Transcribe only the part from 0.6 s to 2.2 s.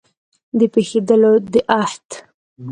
پېښېدلو د احت